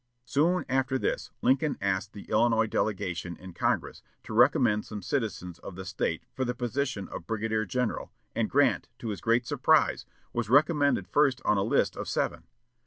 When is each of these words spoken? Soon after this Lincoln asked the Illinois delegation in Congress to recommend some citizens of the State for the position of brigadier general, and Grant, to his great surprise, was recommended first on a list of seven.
Soon 0.25 0.65
after 0.67 0.97
this 0.97 1.29
Lincoln 1.43 1.77
asked 1.79 2.13
the 2.13 2.23
Illinois 2.23 2.65
delegation 2.65 3.37
in 3.37 3.53
Congress 3.53 4.01
to 4.23 4.33
recommend 4.33 4.83
some 4.83 5.03
citizens 5.03 5.59
of 5.59 5.75
the 5.75 5.85
State 5.85 6.23
for 6.33 6.43
the 6.43 6.55
position 6.55 7.07
of 7.09 7.27
brigadier 7.27 7.65
general, 7.65 8.11
and 8.33 8.49
Grant, 8.49 8.89
to 8.97 9.09
his 9.09 9.21
great 9.21 9.45
surprise, 9.45 10.07
was 10.33 10.49
recommended 10.49 11.07
first 11.07 11.39
on 11.45 11.57
a 11.59 11.63
list 11.63 11.95
of 11.95 12.07
seven. 12.07 12.45